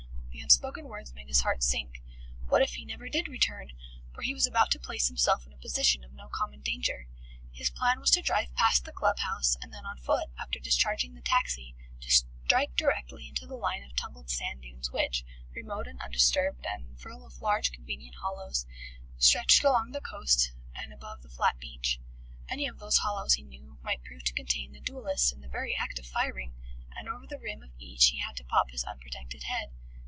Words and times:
The 0.31 0.45
unspoken 0.53 0.85
words 0.89 1.13
made 1.13 1.27
his 1.27 1.41
heart 1.41 1.63
sink. 1.63 2.01
What 2.47 2.61
if 2.61 2.71
he 2.73 2.83
never 2.83 3.07
did 3.07 3.27
return? 3.29 3.71
For 4.13 4.21
he 4.21 4.33
was 4.33 4.45
about 4.47 4.69
to 4.71 4.79
place 4.79 5.07
himself 5.07 5.45
in 5.45 5.53
a 5.53 5.57
position 5.57 6.03
of 6.03 6.11
no 6.11 6.27
common 6.29 6.61
danger. 6.61 7.07
His 7.51 7.69
plan 7.69 8.01
was 8.01 8.11
to 8.11 8.21
drive 8.21 8.53
past 8.55 8.83
the 8.83 8.91
club 8.91 9.19
house, 9.19 9.55
and 9.61 9.71
then 9.73 9.85
on 9.85 9.97
foot, 9.99 10.29
after 10.37 10.59
discharging 10.59 11.13
the 11.13 11.21
taxi, 11.21 11.75
to 12.01 12.09
strike 12.09 12.75
directly 12.75 13.29
into 13.29 13.45
the 13.45 13.55
line 13.55 13.83
of 13.83 13.95
tumbled 13.95 14.29
sand 14.29 14.63
dunes 14.63 14.91
which, 14.91 15.23
remote 15.53 15.87
and 15.87 16.01
undisturbed 16.01 16.65
and 16.65 16.99
full 16.99 17.25
of 17.25 17.41
large 17.41 17.71
convenient 17.71 18.15
hollows, 18.17 18.65
stretched 19.17 19.63
along 19.63 19.91
the 19.91 20.01
coast 20.01 20.51
above 20.91 21.21
the 21.21 21.29
flat 21.29 21.59
beach. 21.59 22.01
Any 22.49 22.67
of 22.67 22.79
those 22.79 22.97
hollows, 22.99 23.35
he 23.35 23.43
knew, 23.43 23.77
might 23.83 24.03
prove 24.03 24.23
to 24.25 24.33
contain 24.33 24.73
the 24.73 24.81
duellists 24.81 25.31
in 25.31 25.39
the 25.41 25.47
very 25.47 25.75
act 25.75 25.97
of 25.97 26.05
firing, 26.05 26.55
and 26.91 27.07
over 27.07 27.25
the 27.27 27.39
rim 27.39 27.61
of 27.61 27.71
each 27.77 28.07
he 28.07 28.17
had 28.19 28.35
to 28.37 28.43
pop 28.43 28.71
his 28.71 28.83
unprotected 28.83 29.43
head. 29.43 29.71